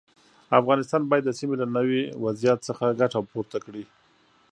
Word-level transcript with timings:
افغانستان 0.59 1.01
باید 1.09 1.23
د 1.25 1.31
سیمې 1.39 1.55
له 1.61 1.67
نوي 1.75 2.01
وضعیت 2.23 2.59
څخه 2.67 2.85
ګټه 2.99 3.19
پورته 3.31 3.57
کړي. 3.65 3.83